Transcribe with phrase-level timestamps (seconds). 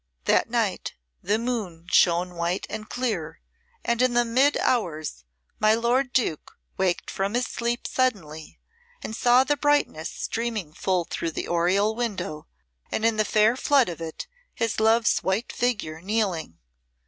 [0.25, 3.39] That night the moon shone white and clear,
[3.85, 5.25] and in the mid hours
[5.59, 8.57] my lord Duke waked from his sleep suddenly,
[9.03, 12.47] and saw the brightness streaming full through the oriel window,
[12.91, 14.25] and in the fair flood of it
[14.55, 16.57] his love's white figure kneeling.